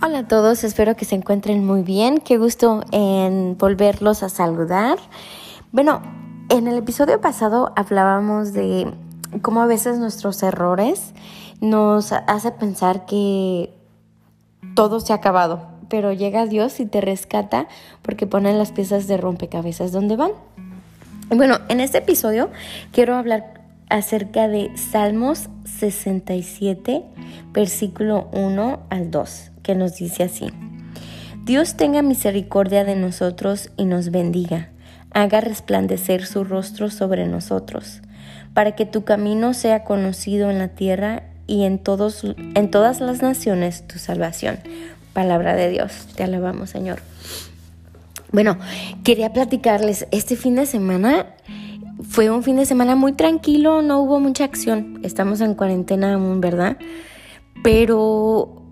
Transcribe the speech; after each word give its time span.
Hola 0.00 0.20
a 0.20 0.28
todos, 0.28 0.62
espero 0.62 0.94
que 0.94 1.04
se 1.04 1.16
encuentren 1.16 1.66
muy 1.66 1.82
bien. 1.82 2.18
Qué 2.18 2.38
gusto 2.38 2.84
en 2.92 3.58
volverlos 3.58 4.22
a 4.22 4.28
saludar. 4.28 4.96
Bueno, 5.72 6.02
en 6.50 6.68
el 6.68 6.76
episodio 6.76 7.20
pasado 7.20 7.72
hablábamos 7.74 8.52
de 8.52 8.92
cómo 9.42 9.60
a 9.60 9.66
veces 9.66 9.98
nuestros 9.98 10.40
errores 10.44 11.14
nos 11.60 12.12
hace 12.12 12.52
pensar 12.52 13.06
que 13.06 13.74
todo 14.76 15.00
se 15.00 15.12
ha 15.12 15.16
acabado, 15.16 15.66
pero 15.88 16.12
llega 16.12 16.46
Dios 16.46 16.78
y 16.78 16.86
te 16.86 17.00
rescata 17.00 17.66
porque 18.02 18.28
pone 18.28 18.56
las 18.56 18.70
piezas 18.70 19.08
de 19.08 19.16
rompecabezas 19.16 19.90
donde 19.90 20.14
van. 20.14 20.30
Bueno, 21.28 21.58
en 21.68 21.80
este 21.80 21.98
episodio 21.98 22.50
quiero 22.92 23.16
hablar 23.16 23.57
acerca 23.90 24.48
de 24.48 24.70
Salmos 24.76 25.48
67, 25.64 27.02
versículo 27.52 28.28
1 28.32 28.80
al 28.90 29.10
2, 29.10 29.50
que 29.62 29.74
nos 29.74 29.96
dice 29.96 30.24
así. 30.24 30.50
Dios 31.44 31.76
tenga 31.76 32.02
misericordia 32.02 32.84
de 32.84 32.96
nosotros 32.96 33.70
y 33.76 33.84
nos 33.84 34.10
bendiga, 34.10 34.68
haga 35.12 35.40
resplandecer 35.40 36.26
su 36.26 36.44
rostro 36.44 36.90
sobre 36.90 37.26
nosotros, 37.26 38.02
para 38.52 38.72
que 38.76 38.86
tu 38.86 39.04
camino 39.04 39.54
sea 39.54 39.84
conocido 39.84 40.50
en 40.50 40.58
la 40.58 40.68
tierra 40.68 41.22
y 41.46 41.64
en, 41.64 41.78
todos, 41.78 42.24
en 42.54 42.70
todas 42.70 43.00
las 43.00 43.22
naciones 43.22 43.86
tu 43.86 43.98
salvación. 43.98 44.58
Palabra 45.14 45.54
de 45.54 45.70
Dios, 45.70 46.08
te 46.14 46.22
alabamos 46.22 46.70
Señor. 46.70 47.00
Bueno, 48.30 48.58
quería 49.04 49.32
platicarles, 49.32 50.06
este 50.10 50.36
fin 50.36 50.54
de 50.56 50.66
semana 50.66 51.26
fue 52.02 52.30
un 52.30 52.42
fin 52.42 52.56
de 52.56 52.66
semana 52.66 52.94
muy 52.94 53.12
tranquilo, 53.12 53.82
no 53.82 54.00
hubo 54.00 54.20
mucha 54.20 54.44
acción. 54.44 55.00
Estamos 55.02 55.40
en 55.40 55.54
cuarentena 55.54 56.14
aún, 56.14 56.40
¿verdad? 56.40 56.78
Pero 57.62 58.62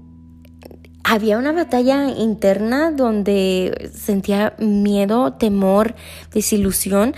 había 1.03 1.39
una 1.39 1.53
batalla 1.53 2.09
interna 2.09 2.91
donde 2.91 3.91
sentía 3.93 4.55
miedo, 4.59 5.35
temor, 5.35 5.95
desilusión, 6.33 7.15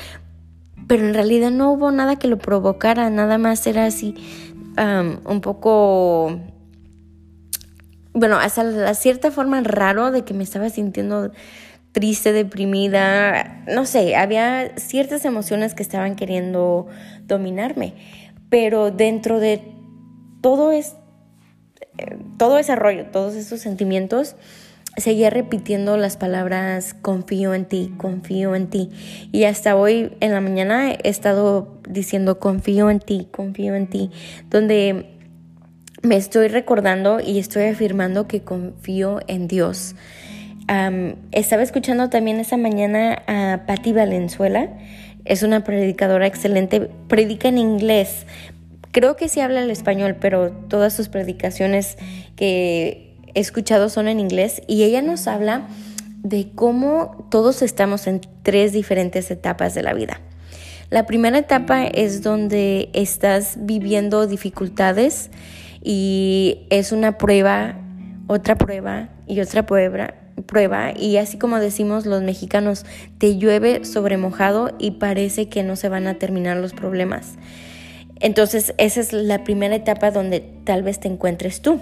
pero 0.86 1.06
en 1.06 1.14
realidad 1.14 1.50
no 1.50 1.72
hubo 1.72 1.90
nada 1.90 2.16
que 2.16 2.28
lo 2.28 2.38
provocara, 2.38 3.10
nada 3.10 3.38
más 3.38 3.66
era 3.66 3.86
así 3.86 4.14
un 5.24 5.40
poco, 5.40 6.38
bueno, 8.12 8.36
hasta 8.36 8.62
la 8.62 8.94
cierta 8.94 9.30
forma 9.30 9.60
raro 9.62 10.12
de 10.12 10.22
que 10.22 10.34
me 10.34 10.44
estaba 10.44 10.70
sintiendo 10.70 11.32
triste, 11.98 12.32
deprimida, 12.32 13.64
no 13.66 13.84
sé, 13.84 14.14
había 14.14 14.70
ciertas 14.76 15.24
emociones 15.24 15.74
que 15.74 15.82
estaban 15.82 16.14
queriendo 16.14 16.86
dominarme, 17.26 17.94
pero 18.48 18.92
dentro 18.92 19.40
de 19.40 19.60
todo, 20.40 20.70
es, 20.70 20.94
todo 22.36 22.58
ese 22.58 22.76
rollo, 22.76 23.06
todos 23.06 23.34
esos 23.34 23.58
sentimientos, 23.58 24.36
seguía 24.96 25.28
repitiendo 25.28 25.96
las 25.96 26.16
palabras 26.16 26.94
confío 26.94 27.52
en 27.52 27.64
ti, 27.64 27.92
confío 27.96 28.54
en 28.54 28.68
ti. 28.68 28.90
Y 29.32 29.42
hasta 29.42 29.74
hoy 29.74 30.12
en 30.20 30.30
la 30.30 30.40
mañana 30.40 30.92
he 30.92 31.08
estado 31.08 31.80
diciendo 31.88 32.38
confío 32.38 32.90
en 32.90 33.00
ti, 33.00 33.26
confío 33.32 33.74
en 33.74 33.88
ti, 33.88 34.12
donde 34.50 35.16
me 36.02 36.16
estoy 36.16 36.46
recordando 36.46 37.18
y 37.18 37.40
estoy 37.40 37.64
afirmando 37.64 38.28
que 38.28 38.42
confío 38.42 39.18
en 39.26 39.48
Dios 39.48 39.96
estaba 41.32 41.62
escuchando 41.62 42.10
también 42.10 42.40
esa 42.40 42.56
mañana 42.56 43.22
a 43.26 43.62
Patti 43.66 43.92
Valenzuela. 43.92 44.68
Es 45.24 45.42
una 45.42 45.64
predicadora 45.64 46.26
excelente. 46.26 46.90
Predica 47.08 47.48
en 47.48 47.58
inglés. 47.58 48.26
Creo 48.92 49.16
que 49.16 49.28
sí 49.28 49.40
habla 49.40 49.62
el 49.62 49.70
español, 49.70 50.16
pero 50.20 50.50
todas 50.50 50.92
sus 50.92 51.08
predicaciones 51.08 51.96
que 52.36 53.14
he 53.34 53.40
escuchado 53.40 53.88
son 53.88 54.08
en 54.08 54.20
inglés. 54.20 54.62
Y 54.66 54.82
ella 54.82 55.02
nos 55.02 55.26
habla 55.26 55.68
de 56.22 56.50
cómo 56.54 57.26
todos 57.30 57.62
estamos 57.62 58.06
en 58.06 58.20
tres 58.42 58.72
diferentes 58.72 59.30
etapas 59.30 59.74
de 59.74 59.82
la 59.82 59.94
vida. 59.94 60.20
La 60.90 61.06
primera 61.06 61.38
etapa 61.38 61.86
es 61.86 62.22
donde 62.22 62.88
estás 62.94 63.58
viviendo 63.60 64.26
dificultades 64.26 65.30
y 65.82 66.66
es 66.70 66.92
una 66.92 67.18
prueba, 67.18 67.76
otra 68.26 68.56
prueba 68.56 69.10
y 69.26 69.40
otra 69.40 69.66
prueba 69.66 70.14
prueba 70.46 70.92
y 70.96 71.16
así 71.16 71.38
como 71.38 71.58
decimos 71.58 72.06
los 72.06 72.22
mexicanos, 72.22 72.84
te 73.18 73.36
llueve 73.36 73.84
sobre 73.84 74.16
mojado 74.16 74.74
y 74.78 74.92
parece 74.92 75.48
que 75.48 75.62
no 75.62 75.76
se 75.76 75.88
van 75.88 76.06
a 76.06 76.14
terminar 76.14 76.56
los 76.56 76.72
problemas. 76.72 77.34
Entonces 78.20 78.74
esa 78.78 79.00
es 79.00 79.12
la 79.12 79.44
primera 79.44 79.74
etapa 79.74 80.10
donde 80.10 80.40
tal 80.64 80.82
vez 80.82 81.00
te 81.00 81.08
encuentres 81.08 81.62
tú. 81.62 81.80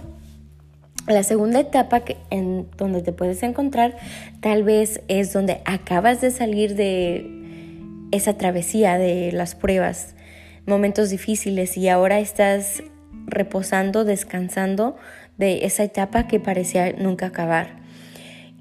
La 1.06 1.22
segunda 1.22 1.60
etapa 1.60 2.00
que, 2.00 2.16
en 2.30 2.66
donde 2.76 3.00
te 3.00 3.12
puedes 3.12 3.42
encontrar 3.42 3.96
tal 4.40 4.64
vez 4.64 5.00
es 5.06 5.32
donde 5.32 5.60
acabas 5.64 6.20
de 6.20 6.32
salir 6.32 6.74
de 6.74 7.30
esa 8.10 8.36
travesía 8.36 8.98
de 8.98 9.30
las 9.32 9.54
pruebas, 9.54 10.14
momentos 10.66 11.10
difíciles 11.10 11.76
y 11.76 11.88
ahora 11.88 12.18
estás 12.18 12.82
reposando, 13.26 14.04
descansando 14.04 14.96
de 15.38 15.64
esa 15.64 15.84
etapa 15.84 16.26
que 16.26 16.40
parecía 16.40 16.92
nunca 16.92 17.26
acabar. 17.26 17.85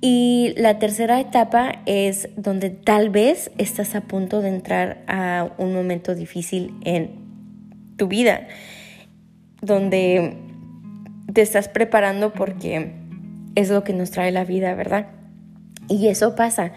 Y 0.01 0.53
la 0.57 0.78
tercera 0.78 1.19
etapa 1.19 1.81
es 1.85 2.29
donde 2.35 2.69
tal 2.69 3.09
vez 3.09 3.51
estás 3.57 3.95
a 3.95 4.01
punto 4.01 4.41
de 4.41 4.50
entrar 4.50 5.03
a 5.07 5.50
un 5.57 5.73
momento 5.73 6.16
difícil 6.16 6.73
en 6.83 7.11
tu 7.97 8.07
vida, 8.07 8.47
donde 9.61 10.38
te 11.33 11.41
estás 11.41 11.69
preparando 11.69 12.33
porque 12.33 12.94
es 13.56 13.69
lo 13.69 13.83
que 13.83 13.94
nos 13.94 14.11
trae 14.11 14.31
la 14.31 14.45
vida, 14.45 14.75
¿verdad? 14.75 15.07
Y 15.88 16.07
eso 16.07 16.35
pasa. 16.35 16.73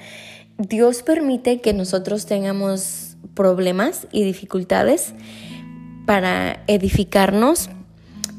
Dios 0.59 1.03
permite 1.03 1.61
que 1.61 1.73
nosotros 1.73 2.27
tengamos 2.27 3.17
problemas 3.35 4.07
y 4.11 4.25
dificultades 4.25 5.13
para 6.07 6.63
edificarnos, 6.67 7.71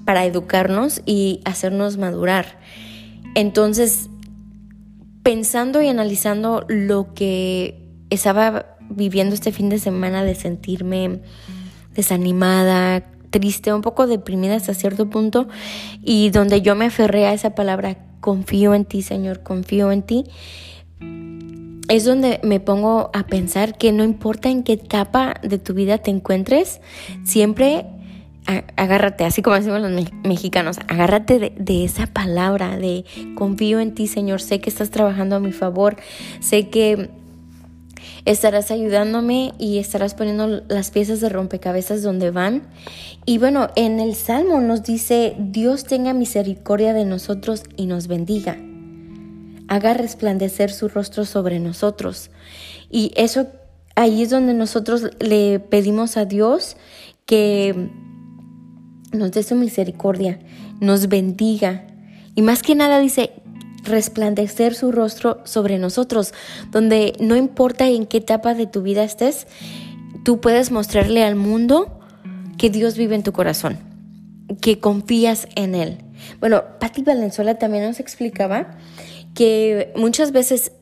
para 0.06 0.25
educarnos 0.25 1.01
y 1.06 1.41
hacernos 1.46 1.97
madurar. 1.97 2.59
Entonces, 3.35 4.09
pensando 5.24 5.81
y 5.81 5.88
analizando 5.88 6.66
lo 6.68 7.13
que 7.13 7.85
estaba 8.09 8.78
viviendo 8.90 9.35
este 9.35 9.52
fin 9.52 9.69
de 9.69 9.80
semana 9.80 10.24
de 10.24 10.35
sentirme 10.35 11.22
desanimada, 11.94 13.03
triste, 13.29 13.74
un 13.74 13.81
poco 13.81 14.08
deprimida 14.08 14.56
hasta 14.56 14.74
cierto 14.74 15.09
punto, 15.09 15.47
y 16.02 16.29
donde 16.29 16.62
yo 16.62 16.75
me 16.75 16.85
aferré 16.85 17.28
a 17.28 17.34
esa 17.34 17.56
palabra, 17.56 17.97
confío 18.19 18.74
en 18.74 18.85
ti, 18.85 19.02
Señor, 19.02 19.44
confío 19.44 19.91
en 19.91 20.02
ti, 20.02 20.25
es 21.90 22.06
donde 22.06 22.40
me 22.44 22.59
pongo 22.59 23.09
a 23.13 23.25
pensar 23.25 23.78
que 23.78 23.91
no 23.91 24.03
importa 24.03 24.50
en 24.50 24.63
qué 24.63 24.74
etapa 24.74 25.35
de 25.41 25.58
tu 25.58 25.74
vida 25.74 25.97
te 25.97 26.12
encuentres, 26.12 26.81
siempre 27.25 27.85
agárrate, 28.76 29.26
así 29.26 29.42
como 29.42 29.56
decimos 29.56 29.82
los 29.82 29.92
mexicanos, 30.24 30.80
agárrate 30.88 31.54
de, 31.56 31.84
esa 31.84 32.08
palabra 32.08 32.78
de 32.78 33.06
confío 33.36 33.80
en 33.80 33.94
ti, 33.94 34.08
Señor, 34.08 34.42
sé 34.42 34.60
que 34.60 34.70
estás 34.70 34.90
trabajando 34.90 35.36
a 35.36 35.40
mi 35.40 35.52
favor, 35.52 35.98
sé 36.40 36.70
que 36.70 37.09
estarás 38.26 38.72
ayudándome 38.72 39.54
y 39.58 39.78
estarás 39.78 40.14
poniendo 40.14 40.62
las 40.68 40.92
piezas 40.92 41.22
de 41.22 41.30
rompecabezas 41.30 42.02
donde 42.02 42.32
van. 42.32 42.64
Y 43.26 43.38
bueno, 43.38 43.70
en 43.76 44.00
el 44.00 44.16
Salmo 44.16 44.62
nos 44.62 44.84
dice, 44.84 45.36
Dios 45.38 45.84
tenga 45.84 46.14
misericordia 46.14 46.94
de 46.94 47.06
nosotros 47.06 47.64
y 47.76 47.86
nos 47.86 48.08
bendiga. 48.08 48.58
Haga 49.68 49.94
resplandecer 49.94 50.72
su 50.72 50.90
rostro 50.90 51.26
sobre 51.26 51.59
nosotros. 51.59 52.32
Y 52.90 53.12
eso 53.16 53.48
ahí 53.96 54.24
es 54.24 54.30
donde 54.30 54.54
nosotros 54.54 55.12
le 55.20 55.59
pedimos 55.59 56.18
a 56.18 56.26
Dios 56.26 56.78
que 57.26 57.90
nos 59.11 59.32
dé 59.32 59.44
su 59.44 59.56
misericordia, 59.56 60.40
nos 60.79 61.08
bendiga. 61.08 61.85
Y 62.35 62.41
más 62.41 62.61
que 62.61 62.76
nada 62.76 63.00
dice, 63.00 63.32
resplandecer 63.84 64.76
su 64.76 64.91
rostro 64.91 65.41
sobre 65.46 65.78
nosotros, 65.78 66.34
donde 66.72 67.14
no 67.20 67.35
importa 67.35 67.88
en 67.88 68.06
qué 68.06 68.17
etapa 68.17 68.53
de 68.53 68.67
tu 68.67 68.82
vida 68.82 69.03
estés, 69.03 69.47
tú 70.23 70.40
puedes 70.40 70.72
mostrarle 70.72 71.23
al 71.23 71.35
mundo 71.35 72.00
que 72.58 72.70
Dios 72.70 72.97
vive 72.97 73.16
en 73.16 73.23
tu 73.23 73.32
corazón, 73.32 73.78
que 74.61 74.79
confías 74.79 75.47
en 75.56 75.76
Él. 75.76 75.97
Bueno, 76.40 76.64
Patti 76.79 77.02
Valenzuela 77.02 77.56
también 77.56 77.85
nos 77.85 78.00
explicaba 78.00 78.78
que 79.34 79.94
muchas 79.96 80.32
veces 80.32 80.73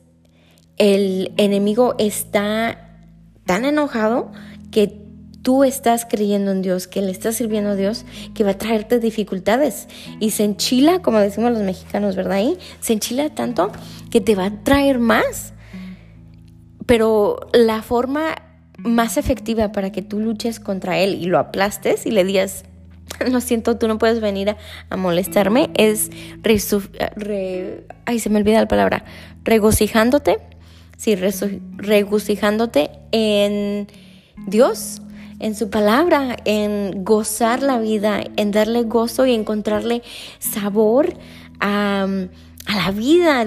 el 0.76 1.32
enemigo 1.36 1.94
está 1.98 3.00
tan 3.46 3.64
enojado 3.64 4.32
que 4.70 5.07
tú 5.48 5.64
estás 5.64 6.04
creyendo 6.04 6.50
en 6.50 6.60
Dios, 6.60 6.86
que 6.86 7.00
le 7.00 7.10
estás 7.10 7.36
sirviendo 7.36 7.70
a 7.70 7.74
Dios, 7.74 8.04
que 8.34 8.44
va 8.44 8.50
a 8.50 8.58
traerte 8.58 8.98
dificultades. 8.98 9.88
Y 10.20 10.32
se 10.32 10.44
enchila, 10.44 11.00
como 11.00 11.20
decimos 11.20 11.52
los 11.52 11.62
mexicanos, 11.62 12.16
¿verdad? 12.16 12.40
Y 12.40 12.58
se 12.80 12.92
enchila 12.92 13.30
tanto 13.30 13.72
que 14.10 14.20
te 14.20 14.34
va 14.34 14.44
a 14.44 14.62
traer 14.62 14.98
más. 14.98 15.54
Pero 16.84 17.40
la 17.54 17.80
forma 17.80 18.34
más 18.76 19.16
efectiva 19.16 19.72
para 19.72 19.90
que 19.90 20.02
tú 20.02 20.20
luches 20.20 20.60
contra 20.60 20.98
Él 20.98 21.14
y 21.14 21.24
lo 21.24 21.38
aplastes 21.38 22.04
y 22.04 22.10
le 22.10 22.24
digas, 22.24 22.66
lo 23.26 23.40
siento, 23.40 23.78
tú 23.78 23.88
no 23.88 23.96
puedes 23.96 24.20
venir 24.20 24.54
a, 24.90 24.96
molestarme, 24.98 25.70
es 25.78 26.10
ay, 28.04 28.18
se 28.18 28.28
me 28.28 28.38
olvida 28.38 28.60
la 28.60 28.68
palabra, 28.68 29.06
regocijándote, 29.44 30.40
sí, 30.98 31.14
regocijándote 31.16 32.90
en 33.12 33.88
Dios, 34.46 35.00
en 35.40 35.54
su 35.54 35.70
palabra, 35.70 36.36
en 36.44 37.04
gozar 37.04 37.62
la 37.62 37.78
vida, 37.78 38.22
en 38.36 38.50
darle 38.50 38.82
gozo 38.82 39.26
y 39.26 39.34
encontrarle 39.34 40.02
sabor 40.38 41.14
a, 41.60 42.06
la 42.66 42.90
vida, 42.90 43.46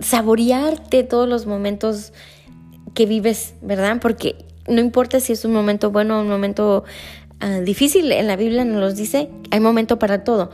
saborearte 0.00 1.02
todos 1.02 1.28
los 1.28 1.46
momentos 1.46 2.12
que 2.94 3.06
vives, 3.06 3.54
¿verdad? 3.60 3.98
Porque 4.00 4.36
no 4.68 4.80
importa 4.80 5.20
si 5.20 5.32
es 5.32 5.44
un 5.44 5.52
momento 5.52 5.90
bueno 5.90 6.18
o 6.18 6.22
un 6.22 6.28
momento 6.28 6.84
Ah, 7.40 7.60
difícil, 7.60 8.10
en 8.12 8.26
la 8.26 8.36
Biblia 8.36 8.64
nos 8.64 8.80
los 8.80 8.96
dice, 8.96 9.28
hay 9.50 9.60
momento 9.60 9.98
para 9.98 10.24
todo, 10.24 10.50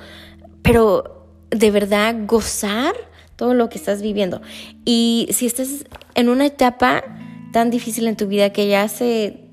pero 0.63 1.29
de 1.51 1.71
verdad 1.71 2.17
gozar 2.27 2.95
todo 3.37 3.55
lo 3.55 3.69
que 3.69 3.79
estás 3.79 4.03
viviendo. 4.03 4.41
Y 4.85 5.29
si 5.31 5.47
estás 5.47 5.85
en 6.17 6.29
una 6.29 6.47
etapa 6.47 7.05
tan 7.53 7.71
difícil 7.71 8.09
en 8.09 8.17
tu 8.17 8.27
vida 8.27 8.51
que 8.51 8.67
ya 8.67 8.83
hace 8.83 9.50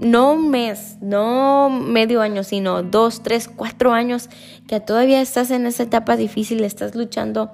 no 0.00 0.32
un 0.32 0.50
mes, 0.50 0.96
no 1.00 1.70
medio 1.70 2.20
año, 2.20 2.42
sino 2.44 2.82
dos, 2.82 3.22
tres, 3.22 3.48
cuatro 3.48 3.92
años 3.92 4.28
que 4.66 4.80
todavía 4.80 5.20
estás 5.20 5.50
en 5.50 5.66
esa 5.66 5.84
etapa 5.84 6.16
difícil, 6.16 6.64
estás 6.64 6.94
luchando 6.94 7.50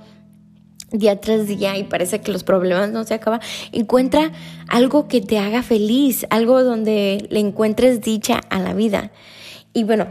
día 0.93 1.21
tras 1.21 1.49
día 1.49 1.77
y 1.77 1.85
parece 1.85 2.21
que 2.21 2.33
los 2.33 2.45
problemas 2.45 2.91
no 2.91 3.05
se 3.05 3.15
acaban, 3.15 3.41
encuentra 3.73 4.31
algo 4.69 5.09
que 5.09 5.21
te 5.21 5.39
haga 5.39 5.63
feliz, 5.63 6.27
algo 6.31 6.63
donde 6.63 7.27
le 7.31 7.41
encuentres 7.41 8.01
dicha 8.01 8.41
a 8.51 8.61
la 8.61 8.73
vida. 8.73 9.11
Y 9.73 9.85
bueno, 9.85 10.07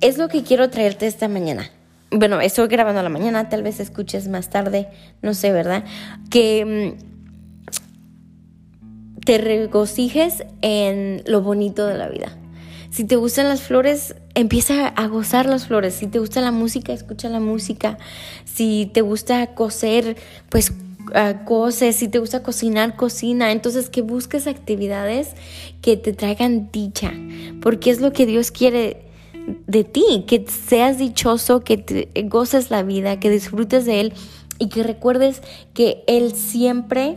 es 0.00 0.18
lo 0.18 0.28
que 0.28 0.42
quiero 0.42 0.70
traerte 0.70 1.06
esta 1.06 1.28
mañana. 1.28 1.70
Bueno, 2.10 2.40
estoy 2.40 2.68
grabando 2.68 3.00
a 3.00 3.02
la 3.02 3.08
mañana, 3.08 3.48
tal 3.48 3.62
vez 3.62 3.80
escuches 3.80 4.28
más 4.28 4.50
tarde, 4.50 4.88
no 5.22 5.32
sé, 5.32 5.50
¿verdad? 5.50 5.84
Que 6.30 6.96
mm, 6.98 7.11
te 9.24 9.38
regocijes 9.38 10.44
en 10.62 11.22
lo 11.26 11.42
bonito 11.42 11.86
de 11.86 11.96
la 11.96 12.08
vida. 12.08 12.36
Si 12.90 13.04
te 13.04 13.16
gustan 13.16 13.48
las 13.48 13.62
flores, 13.62 14.14
empieza 14.34 14.86
a 14.86 15.06
gozar 15.06 15.46
las 15.46 15.66
flores. 15.66 15.94
Si 15.94 16.06
te 16.08 16.18
gusta 16.18 16.42
la 16.42 16.52
música, 16.52 16.92
escucha 16.92 17.30
la 17.30 17.40
música. 17.40 17.96
Si 18.44 18.90
te 18.92 19.00
gusta 19.00 19.54
coser, 19.54 20.16
pues 20.50 20.70
uh, 20.70 21.44
cose. 21.46 21.94
Si 21.94 22.08
te 22.08 22.18
gusta 22.18 22.42
cocinar, 22.42 22.96
cocina. 22.96 23.50
Entonces 23.50 23.88
que 23.88 24.02
busques 24.02 24.46
actividades 24.46 25.30
que 25.80 25.96
te 25.96 26.12
traigan 26.12 26.68
dicha, 26.70 27.12
porque 27.62 27.90
es 27.90 28.02
lo 28.02 28.12
que 28.12 28.26
Dios 28.26 28.50
quiere 28.50 29.06
de 29.66 29.84
ti, 29.84 30.24
que 30.26 30.44
seas 30.46 30.98
dichoso, 30.98 31.60
que 31.60 31.78
te 31.78 32.10
goces 32.24 32.70
la 32.70 32.82
vida, 32.82 33.18
que 33.18 33.30
disfrutes 33.30 33.86
de 33.86 34.00
Él 34.00 34.12
y 34.58 34.68
que 34.68 34.82
recuerdes 34.82 35.42
que 35.72 36.04
Él 36.06 36.34
siempre 36.34 37.16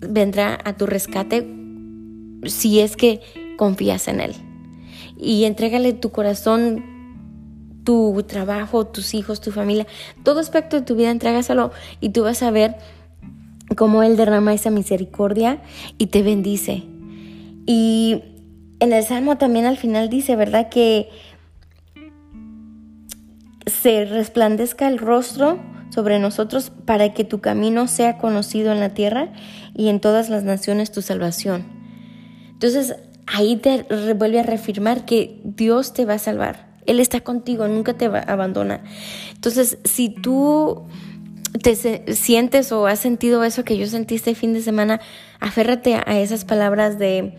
vendrá 0.00 0.58
a 0.64 0.76
tu 0.76 0.86
rescate 0.86 1.46
si 2.46 2.80
es 2.80 2.96
que 2.96 3.20
confías 3.56 4.08
en 4.08 4.20
Él 4.20 4.34
y 5.18 5.44
entrégale 5.44 5.92
tu 5.92 6.10
corazón, 6.10 6.84
tu 7.84 8.22
trabajo, 8.26 8.86
tus 8.86 9.14
hijos, 9.14 9.40
tu 9.40 9.50
familia, 9.50 9.86
todo 10.22 10.40
aspecto 10.40 10.76
de 10.76 10.82
tu 10.82 10.94
vida, 10.94 11.10
entrégaselo 11.10 11.72
y 12.00 12.10
tú 12.10 12.22
vas 12.22 12.42
a 12.42 12.50
ver 12.50 12.76
cómo 13.76 14.02
Él 14.02 14.16
derrama 14.16 14.54
esa 14.54 14.70
misericordia 14.70 15.60
y 15.98 16.06
te 16.06 16.22
bendice. 16.22 16.84
Y 17.66 18.22
en 18.80 18.92
el 18.92 19.04
Salmo 19.04 19.36
también 19.36 19.66
al 19.66 19.76
final 19.76 20.08
dice, 20.08 20.36
¿verdad? 20.36 20.68
Que 20.68 21.08
se 23.66 24.04
resplandezca 24.04 24.88
el 24.88 24.98
rostro 24.98 25.58
sobre 25.98 26.20
nosotros 26.20 26.70
para 26.84 27.12
que 27.12 27.24
tu 27.24 27.40
camino 27.40 27.88
sea 27.88 28.18
conocido 28.18 28.70
en 28.70 28.78
la 28.78 28.90
tierra 28.90 29.32
y 29.74 29.88
en 29.88 29.98
todas 29.98 30.28
las 30.28 30.44
naciones 30.44 30.92
tu 30.92 31.02
salvación. 31.02 31.66
Entonces, 32.52 32.94
ahí 33.26 33.56
te 33.56 33.82
vuelve 34.14 34.38
a 34.38 34.44
reafirmar 34.44 35.04
que 35.04 35.40
Dios 35.42 35.94
te 35.94 36.04
va 36.04 36.14
a 36.14 36.18
salvar. 36.20 36.68
Él 36.86 37.00
está 37.00 37.18
contigo, 37.22 37.66
nunca 37.66 37.94
te 37.94 38.06
va 38.06 38.20
a 38.20 38.32
abandonar. 38.32 38.84
Entonces, 39.34 39.78
si 39.82 40.08
tú 40.08 40.86
te 41.64 41.74
sientes 42.14 42.70
o 42.70 42.86
has 42.86 43.00
sentido 43.00 43.42
eso 43.42 43.64
que 43.64 43.76
yo 43.76 43.88
sentí 43.88 44.14
este 44.14 44.36
fin 44.36 44.52
de 44.52 44.62
semana, 44.62 45.00
aférrate 45.40 45.96
a 45.96 46.20
esas 46.20 46.44
palabras 46.44 46.96
de 47.00 47.38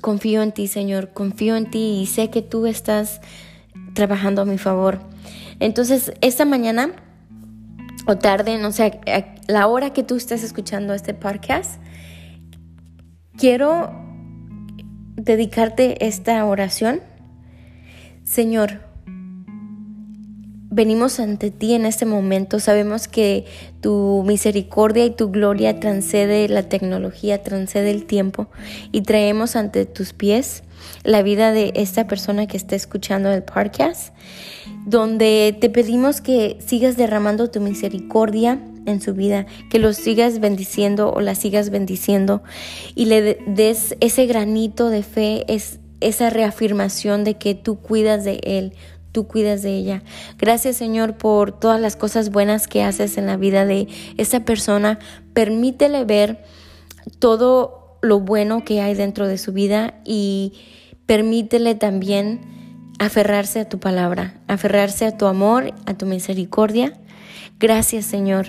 confío 0.00 0.42
en 0.42 0.50
ti, 0.50 0.66
Señor, 0.66 1.12
confío 1.12 1.54
en 1.54 1.70
ti 1.70 2.00
y 2.02 2.06
sé 2.06 2.30
que 2.30 2.42
tú 2.42 2.66
estás 2.66 3.20
trabajando 3.94 4.42
a 4.42 4.44
mi 4.44 4.58
favor. 4.58 4.98
Entonces, 5.60 6.12
esta 6.20 6.44
mañana 6.44 6.96
o 8.06 8.16
tarde, 8.16 8.58
no 8.58 8.72
sé, 8.72 9.00
la 9.46 9.66
hora 9.66 9.92
que 9.92 10.02
tú 10.02 10.16
estés 10.16 10.42
escuchando 10.42 10.94
este 10.94 11.14
podcast, 11.14 11.80
quiero 13.36 13.90
dedicarte 15.16 16.06
esta 16.06 16.44
oración. 16.44 17.00
Señor, 18.24 18.80
venimos 20.74 21.20
ante 21.20 21.50
ti 21.50 21.74
en 21.74 21.86
este 21.86 22.04
momento. 22.04 22.58
Sabemos 22.58 23.06
que 23.06 23.44
tu 23.80 24.24
misericordia 24.26 25.04
y 25.04 25.10
tu 25.10 25.30
gloria 25.30 25.78
transcede 25.78 26.48
la 26.48 26.64
tecnología, 26.64 27.42
transcede 27.42 27.92
el 27.92 28.06
tiempo 28.06 28.48
y 28.90 29.02
traemos 29.02 29.54
ante 29.54 29.86
tus 29.86 30.12
pies 30.12 30.64
la 31.04 31.22
vida 31.22 31.52
de 31.52 31.72
esta 31.76 32.06
persona 32.06 32.46
que 32.46 32.56
está 32.56 32.74
escuchando 32.74 33.30
el 33.30 33.44
podcast, 33.44 34.12
donde 34.84 35.56
te 35.58 35.70
pedimos 35.70 36.20
que 36.20 36.58
sigas 36.64 36.96
derramando 36.96 37.50
tu 37.50 37.60
misericordia 37.60 38.58
en 38.86 39.00
su 39.00 39.14
vida, 39.14 39.46
que 39.70 39.78
lo 39.78 39.92
sigas 39.92 40.40
bendiciendo 40.40 41.12
o 41.12 41.20
la 41.20 41.36
sigas 41.36 41.70
bendiciendo 41.70 42.42
y 42.94 43.06
le 43.06 43.38
des 43.46 43.96
ese 44.00 44.26
granito 44.26 44.90
de 44.90 45.02
fe, 45.02 45.44
es, 45.48 45.78
esa 46.00 46.28
reafirmación 46.28 47.24
de 47.24 47.34
que 47.34 47.54
tú 47.54 47.76
cuidas 47.76 48.24
de 48.24 48.40
él, 48.42 48.74
tú 49.14 49.28
cuidas 49.28 49.62
de 49.62 49.76
ella. 49.76 50.02
Gracias 50.38 50.76
Señor 50.76 51.16
por 51.16 51.58
todas 51.58 51.80
las 51.80 51.94
cosas 51.94 52.30
buenas 52.30 52.66
que 52.66 52.82
haces 52.82 53.16
en 53.16 53.26
la 53.26 53.36
vida 53.36 53.64
de 53.64 53.86
esa 54.18 54.40
persona. 54.40 54.98
Permítele 55.32 56.04
ver 56.04 56.44
todo 57.20 57.98
lo 58.02 58.20
bueno 58.20 58.64
que 58.64 58.82
hay 58.82 58.94
dentro 58.94 59.28
de 59.28 59.38
su 59.38 59.52
vida 59.52 59.94
y 60.04 60.54
permítele 61.06 61.76
también 61.76 62.40
aferrarse 62.98 63.60
a 63.60 63.68
tu 63.68 63.78
palabra, 63.78 64.34
aferrarse 64.48 65.06
a 65.06 65.16
tu 65.16 65.26
amor, 65.26 65.72
a 65.86 65.94
tu 65.94 66.06
misericordia. 66.06 66.92
Gracias 67.60 68.04
Señor. 68.04 68.48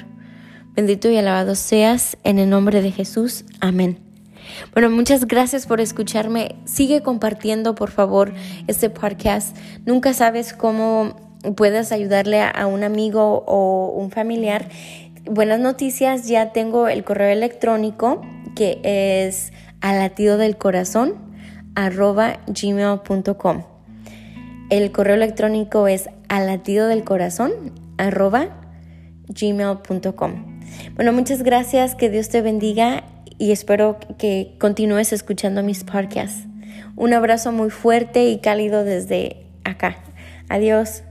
Bendito 0.74 1.10
y 1.10 1.18
alabado 1.18 1.54
seas 1.56 2.18
en 2.24 2.40
el 2.40 2.50
nombre 2.50 2.82
de 2.82 2.92
Jesús. 2.92 3.46
Amén. 3.62 4.05
Bueno, 4.74 4.90
muchas 4.90 5.28
gracias 5.28 5.66
por 5.66 5.82
escucharme. 5.82 6.56
Sigue 6.66 7.02
compartiendo, 7.02 7.76
por 7.76 7.92
favor, 7.92 8.34
este 8.68 8.90
podcast. 8.90 9.56
Nunca 9.86 10.14
sabes 10.14 10.54
cómo 10.54 11.16
puedas 11.56 11.92
ayudarle 11.92 12.42
a 12.42 12.68
un 12.68 12.84
amigo 12.84 13.44
o 13.46 13.92
un 13.96 14.12
familiar. 14.12 14.70
Buenas 15.26 15.60
noticias, 15.60 16.28
ya 16.28 16.52
tengo 16.52 16.88
el 16.88 17.04
correo 17.04 17.30
electrónico 17.30 18.22
que 18.56 18.80
es 18.84 19.52
latido 19.82 20.38
del 20.38 20.58
corazón 20.58 21.16
gmail.com. 21.76 23.64
El 24.70 24.92
correo 24.92 25.16
electrónico 25.16 25.88
es 25.88 26.10
latido 26.30 26.88
del 26.88 27.04
corazón 27.04 27.52
arroba 27.98 28.48
gmail.com. 29.28 30.62
Bueno, 30.96 31.14
muchas 31.14 31.44
gracias, 31.44 31.96
que 31.96 32.10
Dios 32.10 32.30
te 32.30 32.42
bendiga 32.42 33.04
y 33.38 33.52
espero 33.52 34.00
que 34.18 34.56
continúes 34.60 35.14
escuchando 35.14 35.64
mis 35.64 35.84
podcasts. 35.84 36.48
Un 36.96 37.14
abrazo 37.14 37.52
muy 37.52 37.70
fuerte 37.70 38.26
y 38.26 38.40
cálido 38.40 38.84
desde 38.84 39.46
acá. 39.64 39.98
Adiós. 40.50 41.04